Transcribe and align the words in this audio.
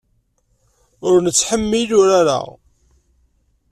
Ur 1.07 1.17
nettḥemmil 1.21 1.89
urar-a. 1.99 2.39